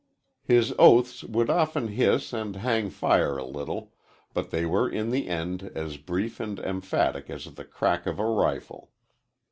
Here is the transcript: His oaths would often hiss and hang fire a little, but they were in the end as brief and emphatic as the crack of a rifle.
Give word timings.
His 0.41 0.73
oaths 0.79 1.23
would 1.23 1.51
often 1.51 1.89
hiss 1.89 2.33
and 2.33 2.55
hang 2.55 2.89
fire 2.89 3.37
a 3.37 3.45
little, 3.45 3.91
but 4.33 4.49
they 4.49 4.65
were 4.65 4.89
in 4.89 5.11
the 5.11 5.27
end 5.27 5.71
as 5.75 5.97
brief 5.97 6.39
and 6.39 6.57
emphatic 6.57 7.29
as 7.29 7.45
the 7.53 7.65
crack 7.65 8.07
of 8.07 8.17
a 8.17 8.25
rifle. 8.25 8.89